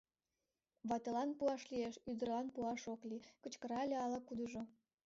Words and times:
—Ватылан 0.89 1.29
пуаш 1.37 1.61
лиеш, 1.71 1.95
ӱдырлан 2.09 2.47
пуаш 2.53 2.81
ок 2.93 3.01
лий!— 3.09 3.29
кычкырале 3.43 3.95
ала-кудыжо. 4.05 4.61